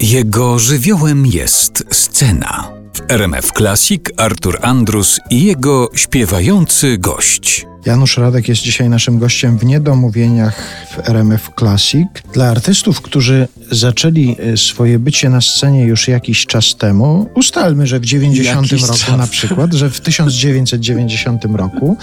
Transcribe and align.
Jego 0.00 0.58
żywiołem 0.58 1.26
jest 1.26 1.84
scena. 1.90 2.70
W 2.94 3.12
RMF 3.12 3.52
Classic 3.52 4.02
Artur 4.16 4.58
Andrus 4.62 5.20
i 5.30 5.44
jego 5.44 5.90
śpiewający 5.94 6.98
gość. 6.98 7.66
Janusz 7.86 8.16
Radek 8.16 8.48
jest 8.48 8.62
dzisiaj 8.62 8.88
naszym 8.88 9.18
gościem 9.18 9.58
w 9.58 9.64
Niedomówieniach 9.64 10.86
w 10.90 11.08
RMF 11.08 11.50
Classic. 11.58 12.08
Dla 12.32 12.48
artystów, 12.48 13.00
którzy 13.00 13.48
zaczęli 13.70 14.36
e, 14.38 14.56
swoje 14.56 14.98
bycie 14.98 15.28
na 15.28 15.40
scenie 15.40 15.84
już 15.84 16.08
jakiś 16.08 16.46
czas 16.46 16.76
temu, 16.76 17.30
ustalmy, 17.34 17.86
że 17.86 18.00
w 18.00 18.04
90 18.04 18.72
Jakiś 18.72 18.86
roku 18.86 18.98
czas. 18.98 19.18
na 19.18 19.26
przykład, 19.26 19.74
że 19.74 19.90
w 19.90 20.00
1990 20.00 21.44
roku 21.44 21.96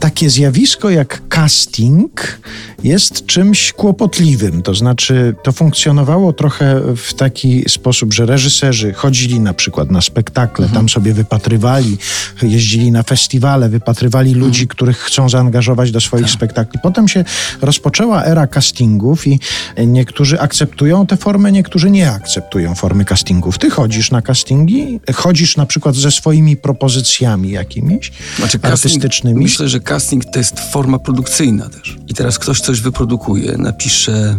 takie 0.00 0.30
zjawisko 0.30 0.90
jak 0.90 1.22
casting 1.28 2.40
jest 2.84 3.26
czymś 3.26 3.72
kłopotliwym. 3.72 4.62
To 4.62 4.74
znaczy, 4.74 5.34
to 5.42 5.52
funkcjonowało 5.52 6.32
trochę 6.32 6.80
w 6.96 7.14
taki 7.14 7.64
sposób, 7.68 8.14
że 8.14 8.26
reżyserzy 8.26 8.92
chodzili 8.92 9.40
na 9.40 9.54
przykład 9.54 9.90
na 9.90 10.00
spektakle, 10.00 10.68
tam 10.68 10.88
sobie 10.88 11.14
wypatrywali, 11.14 11.98
jeździli 12.42 12.92
na 12.92 13.02
festiwale, 13.02 13.68
wypatrywali 13.68 14.34
ludzi, 14.34 14.68
których 14.68 14.93
chcą 14.94 15.28
zaangażować 15.28 15.90
do 15.90 16.00
swoich 16.00 16.30
spektakli. 16.30 16.80
Potem 16.82 17.08
się 17.08 17.24
rozpoczęła 17.60 18.24
era 18.24 18.46
castingów 18.46 19.26
i 19.26 19.40
niektórzy 19.86 20.40
akceptują 20.40 21.06
tę 21.06 21.16
formę, 21.16 21.52
niektórzy 21.52 21.90
nie 21.90 22.10
akceptują 22.10 22.74
formy 22.74 23.04
castingów. 23.04 23.58
Ty 23.58 23.70
chodzisz 23.70 24.10
na 24.10 24.22
castingi, 24.22 25.00
chodzisz 25.14 25.56
na 25.56 25.66
przykład 25.66 25.94
ze 25.94 26.10
swoimi 26.10 26.56
propozycjami 26.56 27.50
jakimiś 27.50 28.12
Znaczy, 28.38 28.58
artystycznymi. 28.62 29.42
Myślę, 29.42 29.68
że 29.68 29.80
casting 29.80 30.24
to 30.24 30.38
jest 30.38 30.60
forma 30.60 30.98
produkcyjna 30.98 31.68
też. 31.68 31.96
I 32.08 32.14
teraz 32.14 32.38
ktoś 32.38 32.60
coś 32.60 32.80
wyprodukuje, 32.80 33.54
napisze, 33.58 34.36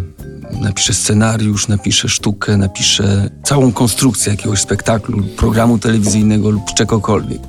napisze 0.52 0.94
scenariusz, 0.94 1.68
napisze 1.68 2.08
sztukę, 2.08 2.56
napisze 2.56 3.30
całą 3.44 3.72
konstrukcję 3.72 4.32
jakiegoś 4.32 4.60
spektaklu, 4.60 5.22
programu 5.22 5.78
telewizyjnego 5.78 6.50
lub 6.50 6.74
czegokolwiek. 6.74 7.40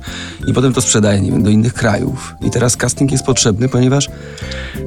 I 0.46 0.52
potem 0.52 0.72
to 0.72 0.80
sprzedaje, 0.80 1.20
nie 1.20 1.30
wiem, 1.30 1.42
do 1.42 1.50
innych 1.50 1.74
krajów. 1.74 2.34
I 2.42 2.50
teraz 2.50 2.76
casting 2.76 3.12
jest 3.12 3.24
potrzebny, 3.24 3.68
ponieważ 3.68 4.08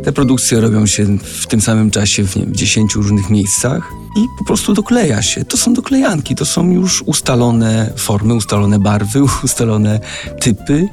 te 0.04 0.12
produkcje 0.12 0.62
robią 0.62 0.86
się 0.86 1.18
w 1.18 1.48
tym 1.48 1.62
samym 1.62 1.92
czasie 1.92 2.28
w, 2.28 2.36
nie 2.36 2.42
wiem, 2.42 2.54
w 2.54 2.58
10 2.58 2.96
różnych 2.96 3.30
miejscach 3.30 3.92
i 4.18 4.28
po 4.38 4.46
prostu 4.46 4.74
dokleja 4.74 5.22
się. 5.22 5.46
To 5.46 5.58
są 5.58 5.74
doklejanki, 5.74 6.36
to 6.36 6.46
są 6.46 6.72
już 6.72 7.02
ustalone 7.02 7.94
formy, 7.98 8.34
ustalone 8.34 8.80
barwy, 8.80 9.24
ustalone 9.44 10.00
typy 10.40 10.88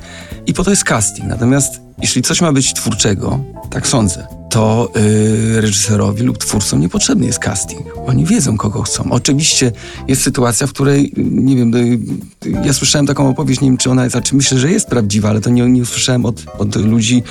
i 0.46 0.54
po 0.54 0.64
to 0.64 0.70
jest 0.70 0.84
casting. 0.84 1.28
Natomiast 1.28 1.80
jeśli 2.02 2.22
coś 2.22 2.40
ma 2.40 2.52
być 2.52 2.74
twórczego, 2.74 3.40
tak 3.70 3.86
sądzę, 3.86 4.37
to 4.50 4.92
yy, 4.94 5.60
reżyserowi 5.60 6.22
lub 6.22 6.38
twórcom 6.38 6.80
niepotrzebny 6.80 7.26
jest 7.26 7.38
casting. 7.38 7.82
Oni 8.06 8.24
wiedzą, 8.24 8.56
kogo 8.56 8.82
chcą. 8.82 9.10
Oczywiście 9.10 9.72
jest 10.08 10.22
sytuacja, 10.22 10.66
w 10.66 10.72
której, 10.72 11.12
nie 11.16 11.56
wiem, 11.56 11.70
yy, 12.44 12.50
ja 12.64 12.72
słyszałem 12.72 13.06
taką 13.06 13.28
opowieść, 13.28 13.60
nie 13.60 13.68
wiem, 13.68 13.76
czy 13.76 13.90
ona 13.90 14.04
jest, 14.04 14.12
znaczy 14.12 14.36
myślę, 14.36 14.58
że 14.58 14.70
jest 14.70 14.86
prawdziwa, 14.86 15.28
ale 15.28 15.40
to 15.40 15.50
nie, 15.50 15.68
nie 15.68 15.82
usłyszałem 15.82 16.26
od, 16.26 16.44
od 16.58 16.76
ludzi, 16.76 17.22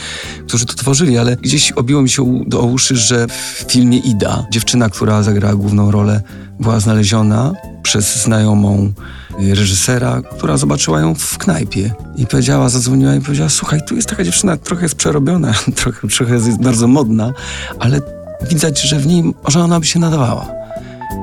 którzy 0.48 0.66
to 0.66 0.74
tworzyli, 0.74 1.18
ale 1.18 1.36
gdzieś 1.36 1.72
obiło 1.72 2.02
mi 2.02 2.10
się 2.10 2.22
u, 2.22 2.46
do 2.46 2.62
uszy, 2.62 2.96
że 2.96 3.28
w 3.28 3.66
filmie 3.72 3.98
Ida, 3.98 4.46
dziewczyna, 4.52 4.90
która 4.90 5.24
zagrała 5.24 5.56
główną 5.56 5.92
rolę, 5.92 6.22
była 6.60 6.80
znaleziona 6.80 7.54
przez 7.88 8.24
znajomą 8.24 8.94
y, 9.42 9.56
reżysera, 9.56 10.22
która 10.22 10.58
zobaczyła 10.58 11.00
ją 11.00 11.16
w 11.16 11.38
knajpie 11.38 11.94
i 12.16 12.28
powiedziała, 12.28 12.70
zadzwoniła 12.70 13.16
i 13.16 13.22
powiedziała, 13.22 13.50
słuchaj, 13.50 13.80
tu 13.88 13.96
jest 13.96 14.10
taka 14.10 14.24
dziewczyna, 14.24 14.58
trochę 14.58 14.84
jest 14.84 14.96
przerobiona, 14.96 15.54
trochę, 15.76 16.08
trochę 16.08 16.34
jest 16.34 16.62
bardzo 16.62 16.88
modna, 16.88 17.34
ale 17.80 18.02
widać, 18.50 18.82
że 18.82 19.00
w 19.00 19.08
niej, 19.08 19.34
że 19.48 19.60
ona 19.60 19.80
by 19.80 19.86
się 19.86 20.00
nadawała. 20.00 20.48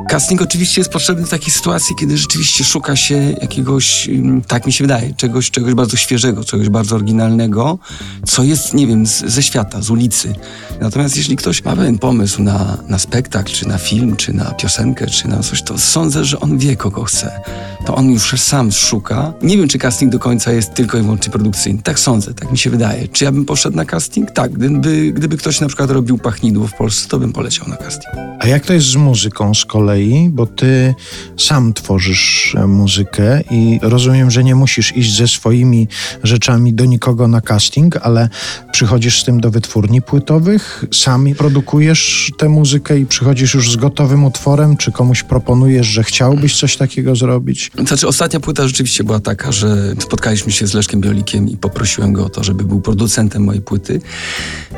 Casting 0.08 0.42
oczywiście 0.42 0.80
jest 0.80 0.90
potrzebny 0.92 1.26
w 1.26 1.30
takiej 1.30 1.50
sytuacji, 1.52 1.96
kiedy 1.96 2.18
rzeczywiście 2.18 2.64
szuka 2.64 2.96
się 2.96 3.34
jakiegoś, 3.40 4.08
ym, 4.08 4.42
tak 4.42 4.66
mi 4.66 4.72
się 4.72 4.84
wydaje, 4.84 5.14
czegoś, 5.14 5.50
czegoś 5.50 5.74
bardzo 5.74 5.96
świeżego, 5.96 6.44
czegoś 6.44 6.68
bardzo 6.68 6.96
oryginalnego, 6.96 7.78
co 8.26 8.42
jest, 8.42 8.74
nie 8.74 8.86
wiem, 8.86 9.06
z, 9.06 9.20
ze 9.20 9.42
świata, 9.42 9.82
z 9.82 9.90
ulicy. 9.90 10.34
Natomiast 10.80 11.16
jeśli 11.16 11.36
ktoś 11.36 11.64
ma 11.64 11.76
pewien 11.76 11.98
pomysł 11.98 12.42
na, 12.42 12.78
na 12.88 12.98
spektakl, 12.98 13.52
czy 13.52 13.68
na 13.68 13.78
film, 13.78 14.16
czy 14.16 14.32
na 14.32 14.44
piosenkę, 14.44 15.06
czy 15.06 15.28
na 15.28 15.38
coś, 15.38 15.62
to 15.62 15.78
sądzę, 15.78 16.24
że 16.24 16.40
on 16.40 16.58
wie, 16.58 16.76
kogo 16.76 17.04
chce. 17.04 17.40
To 17.84 17.94
on 17.94 18.10
już 18.10 18.40
sam 18.40 18.72
szuka. 18.72 19.32
Nie 19.42 19.56
wiem, 19.56 19.68
czy 19.68 19.78
casting 19.78 20.12
do 20.12 20.18
końca 20.18 20.52
jest 20.52 20.74
tylko 20.74 20.98
i 20.98 21.02
wyłącznie 21.02 21.32
produkcyjny. 21.32 21.82
Tak 21.82 21.98
sądzę, 21.98 22.34
tak 22.34 22.52
mi 22.52 22.58
się 22.58 22.70
wydaje. 22.70 23.08
Czy 23.08 23.24
ja 23.24 23.32
bym 23.32 23.44
poszedł 23.44 23.76
na 23.76 23.84
casting? 23.84 24.30
Tak. 24.30 24.52
Gdyby, 24.52 25.12
gdyby 25.12 25.36
ktoś 25.36 25.60
na 25.60 25.66
przykład 25.66 25.90
robił 25.90 26.18
pachnidło 26.18 26.66
w 26.66 26.74
Polsce, 26.74 27.08
to 27.08 27.18
bym 27.18 27.32
poleciał 27.32 27.68
na 27.68 27.76
casting. 27.76 28.14
A 28.38 28.46
jak 28.46 28.66
to 28.66 28.72
jest 28.72 28.86
z 28.86 28.96
muzyką 28.96 29.54
z 29.54 29.64
kolei? 29.64 30.28
Bo 30.30 30.46
ty 30.46 30.94
sam 31.36 31.72
tworzysz 31.72 32.54
e, 32.58 32.66
muzykę 32.66 33.40
i 33.50 33.78
rozumiem, 33.82 34.30
że 34.30 34.44
nie 34.44 34.54
musisz 34.54 34.96
iść 34.96 35.16
ze 35.16 35.28
swoimi 35.28 35.88
rzeczami 36.22 36.74
do 36.74 36.84
nikogo 36.84 37.28
na 37.28 37.40
casting, 37.40 37.96
ale 37.96 38.28
przychodzisz 38.72 39.22
z 39.22 39.24
tym 39.24 39.40
do 39.40 39.50
wytwórni 39.50 40.02
płytowych, 40.02 40.84
sami 40.92 41.34
produkujesz 41.34 42.32
tę 42.38 42.48
muzykę 42.48 42.98
i 42.98 43.06
przychodzisz 43.06 43.54
już 43.54 43.70
z 43.70 43.76
gotowym 43.76 44.24
utworem, 44.24 44.76
czy 44.76 44.92
komuś 44.92 45.22
proponujesz, 45.22 45.86
że 45.86 46.04
chciałbyś 46.04 46.56
coś 46.56 46.76
takiego 46.76 47.16
zrobić? 47.16 47.70
Znaczy, 47.78 48.08
ostatnia 48.08 48.40
płyta 48.40 48.66
rzeczywiście 48.66 49.04
była 49.04 49.20
taka, 49.20 49.52
że 49.52 49.94
spotkaliśmy 50.00 50.52
się 50.52 50.66
z 50.66 50.74
Leszkiem 50.74 51.00
Biolikiem 51.00 51.48
i 51.48 51.56
poprosiłem 51.56 52.12
go 52.12 52.26
o 52.26 52.28
to, 52.28 52.44
żeby 52.44 52.64
był 52.64 52.80
producentem 52.80 53.44
mojej 53.44 53.62
płyty. 53.62 54.00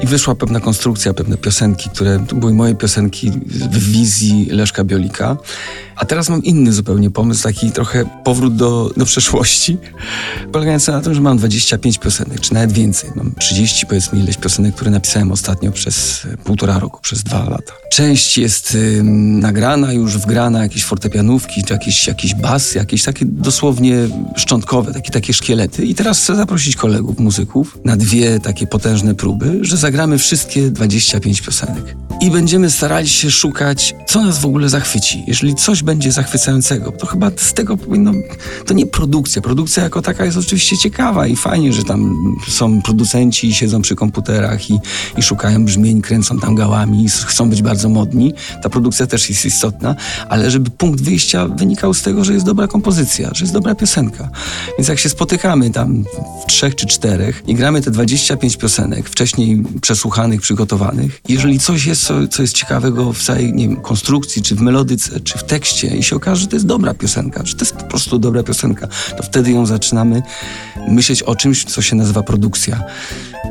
I 0.02 0.06
wyszła 0.06 0.34
pewna 0.34 0.60
konstrukcja, 0.60 1.14
pewne 1.14 1.36
piosenki, 1.36 1.90
które 1.90 2.26
były 2.34 2.54
moje 2.54 2.74
piosenki 2.74 3.30
w 3.70 3.90
wizji 3.90 4.48
Leszka 4.50 4.84
Biolika. 4.84 5.36
A 5.96 6.04
teraz 6.04 6.28
mam 6.28 6.44
inny 6.44 6.72
zupełnie 6.72 7.10
pomysł, 7.10 7.42
taki 7.42 7.72
trochę 7.72 8.04
powrót 8.24 8.56
do, 8.56 8.90
do 8.96 9.04
przeszłości, 9.04 9.78
polegający 10.52 10.92
na 10.92 11.00
tym, 11.00 11.14
że 11.14 11.20
mam 11.20 11.38
25 11.38 11.98
piosenek, 11.98 12.40
czy 12.40 12.54
nawet 12.54 12.72
więcej. 12.72 13.10
Mam 13.14 13.34
30, 13.38 13.86
powiedzmy, 13.86 14.18
ileś 14.18 14.36
piosenek, 14.36 14.74
które 14.74 14.90
napisałem 14.90 15.32
ostatnio 15.32 15.72
przez 15.72 16.26
e, 16.32 16.36
półtora 16.36 16.78
roku, 16.78 17.00
przez 17.02 17.22
dwa 17.22 17.50
lata. 17.50 17.72
Część 17.92 18.38
jest 18.38 18.74
ym, 18.74 19.40
nagrana, 19.40 19.92
już 19.92 20.18
wgrana, 20.18 20.62
jakieś 20.62 20.84
fortepianówki, 20.84 21.64
czy 21.64 21.72
jakiś, 21.72 22.06
jakiś 22.06 22.34
bas, 22.34 22.74
jakieś 22.74 23.02
takie 23.02 23.24
dosłownie 23.24 23.96
szczątkowe, 24.36 24.92
takie, 24.92 25.10
takie 25.10 25.32
szkielety. 25.32 25.84
I 25.84 25.94
teraz 25.94 26.18
chcę 26.18 26.36
zaprosić 26.36 26.76
kolegów, 26.76 27.18
muzyków 27.18 27.78
na 27.84 27.96
dwie 27.96 28.40
takie 28.40 28.66
potężne 28.66 29.14
próby, 29.14 29.58
że 29.62 29.76
zagramy 29.76 30.18
wszystkie 30.18 30.70
25 30.70 31.40
piosenek. 31.40 31.96
I 32.20 32.30
będziemy 32.30 32.70
starali 32.70 33.08
się 33.08 33.30
szukać, 33.30 33.94
co 34.06 34.22
nas 34.22 34.38
w 34.38 34.46
ogóle 34.46 34.68
zachwyci. 34.68 35.24
Jeżeli 35.26 35.54
coś 35.54 35.82
będzie 35.86 36.12
zachwycającego, 36.12 36.92
to 36.92 37.06
chyba 37.06 37.30
z 37.36 37.54
tego 37.54 37.76
powinno... 37.76 38.12
To 38.66 38.74
nie 38.74 38.86
produkcja. 38.86 39.42
Produkcja 39.42 39.82
jako 39.82 40.02
taka 40.02 40.24
jest 40.24 40.36
oczywiście 40.36 40.78
ciekawa 40.78 41.26
i 41.26 41.36
fajnie, 41.36 41.72
że 41.72 41.84
tam 41.84 42.16
są 42.48 42.82
producenci 42.82 43.48
i 43.48 43.54
siedzą 43.54 43.82
przy 43.82 43.96
komputerach 43.96 44.70
i, 44.70 44.78
i 45.16 45.22
szukają 45.22 45.64
brzmień, 45.64 46.02
kręcą 46.02 46.38
tam 46.38 46.54
gałami 46.54 47.04
i 47.04 47.08
chcą 47.08 47.50
być 47.50 47.62
bardzo 47.62 47.88
modni. 47.88 48.34
Ta 48.62 48.68
produkcja 48.68 49.06
też 49.06 49.30
jest 49.30 49.44
istotna, 49.44 49.96
ale 50.28 50.50
żeby 50.50 50.70
punkt 50.70 51.00
wyjścia 51.00 51.48
wynikał 51.48 51.94
z 51.94 52.02
tego, 52.02 52.24
że 52.24 52.32
jest 52.32 52.46
dobra 52.46 52.66
kompozycja, 52.68 53.30
że 53.34 53.44
jest 53.44 53.54
dobra 53.54 53.74
piosenka. 53.74 54.30
Więc 54.78 54.88
jak 54.88 54.98
się 54.98 55.08
spotykamy 55.08 55.70
tam 55.70 56.04
w 56.42 56.46
trzech 56.46 56.74
czy 56.74 56.86
czterech 56.86 57.42
i 57.46 57.54
gramy 57.54 57.82
te 57.82 57.90
25 57.90 58.56
piosenek, 58.56 59.08
wcześniej 59.08 59.62
przesłuchanych, 59.80 60.40
przygotowanych, 60.40 61.20
jeżeli 61.28 61.58
coś 61.58 61.86
jest, 61.86 62.02
co, 62.02 62.28
co 62.28 62.42
jest 62.42 62.54
ciekawego 62.54 63.12
w 63.12 63.22
całej, 63.22 63.52
nie 63.52 63.68
wiem, 63.68 63.76
konstrukcji, 63.76 64.42
czy 64.42 64.54
w 64.54 64.60
melodyce, 64.60 65.20
czy 65.20 65.38
w 65.38 65.44
tekście 65.44 65.75
i 65.84 66.02
się 66.02 66.16
okaże, 66.16 66.40
że 66.40 66.46
to 66.46 66.56
jest 66.56 66.66
dobra 66.66 66.94
piosenka, 66.94 67.42
że 67.44 67.54
to 67.54 67.64
jest 67.64 67.76
po 67.76 67.84
prostu 67.84 68.18
dobra 68.18 68.42
piosenka, 68.42 68.88
to 69.16 69.22
wtedy 69.22 69.50
ją 69.50 69.66
zaczynamy 69.66 70.22
myśleć 70.88 71.22
o 71.22 71.36
czymś, 71.36 71.64
co 71.64 71.82
się 71.82 71.96
nazywa 71.96 72.22
produkcja. 72.22 72.84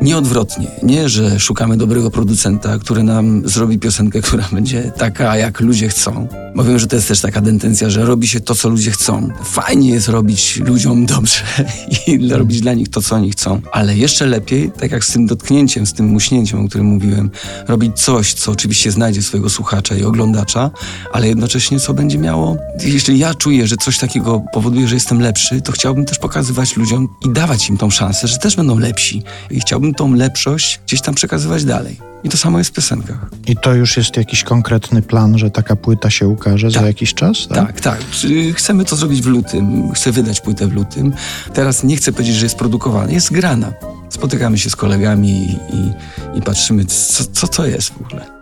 Nie 0.01 0.17
odwrotnie. 0.17 0.67
Nie, 0.83 1.09
że 1.09 1.39
szukamy 1.39 1.77
dobrego 1.77 2.11
producenta, 2.11 2.79
który 2.79 3.03
nam 3.03 3.41
zrobi 3.45 3.79
piosenkę, 3.79 4.21
która 4.27 4.47
będzie 4.51 4.91
taka, 4.97 5.37
jak 5.37 5.59
ludzie 5.59 5.89
chcą. 5.89 6.27
Bo 6.55 6.79
że 6.79 6.87
to 6.87 6.95
jest 6.95 7.07
też 7.07 7.21
taka 7.21 7.41
tendencja, 7.41 7.89
że 7.89 8.05
robi 8.05 8.27
się 8.27 8.39
to, 8.39 8.55
co 8.55 8.69
ludzie 8.69 8.91
chcą. 8.91 9.29
Fajnie 9.43 9.89
jest 9.89 10.07
robić 10.07 10.59
ludziom 10.65 11.05
dobrze 11.05 11.41
i 12.07 12.29
robić 12.29 12.61
dla 12.61 12.73
nich 12.73 12.89
to, 12.89 13.01
co 13.01 13.15
oni 13.15 13.31
chcą. 13.31 13.61
Ale 13.71 13.97
jeszcze 13.97 14.25
lepiej, 14.25 14.71
tak 14.79 14.91
jak 14.91 15.05
z 15.05 15.11
tym 15.11 15.25
dotknięciem, 15.25 15.85
z 15.85 15.93
tym 15.93 16.05
muśnięciem, 16.05 16.65
o 16.65 16.67
którym 16.67 16.87
mówiłem, 16.87 17.29
robić 17.67 17.99
coś, 17.99 18.33
co 18.33 18.51
oczywiście 18.51 18.91
znajdzie 18.91 19.21
swojego 19.21 19.49
słuchacza 19.49 19.95
i 19.95 20.03
oglądacza, 20.03 20.71
ale 21.13 21.27
jednocześnie 21.27 21.79
co 21.79 21.93
będzie 21.93 22.14
miało... 22.17 22.57
Jeśli 22.83 23.19
ja 23.19 23.33
czuję, 23.33 23.67
że 23.67 23.77
coś 23.77 23.97
takiego 23.97 24.41
powoduje, 24.53 24.87
że 24.87 24.95
jestem 24.95 25.21
lepszy, 25.21 25.61
to 25.61 25.71
chciałbym 25.71 26.05
też 26.05 26.19
pokazywać 26.19 26.75
ludziom 26.77 27.09
i 27.25 27.29
dawać 27.29 27.69
im 27.69 27.77
tą 27.77 27.89
szansę, 27.89 28.27
że 28.27 28.37
też 28.37 28.55
będą 28.55 28.79
lepsi. 28.79 29.23
I 29.51 29.59
chciałbym 29.59 29.93
tą 29.93 30.13
lepszość 30.13 30.79
gdzieś 30.87 31.01
tam 31.01 31.15
przekazywać 31.15 31.65
dalej. 31.65 31.97
I 32.23 32.29
to 32.29 32.37
samo 32.37 32.57
jest 32.57 32.69
w 32.69 32.73
piosenkach. 32.73 33.29
I 33.47 33.55
to 33.55 33.73
już 33.73 33.97
jest 33.97 34.17
jakiś 34.17 34.43
konkretny 34.43 35.01
plan, 35.01 35.37
że 35.37 35.51
taka 35.51 35.75
płyta 35.75 36.09
się 36.09 36.27
ukaże 36.27 36.71
za 36.71 36.79
Tak. 36.79 36.87
jakiś 36.87 37.13
czas? 37.13 37.47
Tak, 37.47 37.81
tak. 37.81 37.99
Czy 38.11 38.53
Chcemy 38.53 38.85
to 38.85 38.95
zrobić 38.95 39.21
w 39.21 39.25
lutym. 39.27 39.91
Chcę 39.93 40.11
wydać 40.11 40.41
płytę 40.41 40.67
w 40.67 40.73
lutym. 40.73 41.13
Teraz 41.53 41.83
nie 41.83 41.97
chcę 41.97 42.11
powiedzieć, 42.11 42.35
że 42.35 42.45
jest 42.45 42.55
produkowana. 42.55 43.11
Jest 43.11 43.33
grana. 43.33 43.73
Spotykamy 44.09 44.57
się 44.57 44.69
z 44.69 44.75
kolegami 44.75 45.29
i, 45.29 45.75
i, 45.75 46.37
i 46.37 46.41
patrzymy, 46.41 46.85
co, 46.85 47.23
co 47.33 47.47
to 47.47 47.65
jest 47.67 47.89
w 47.89 48.01
ogóle. 48.01 48.34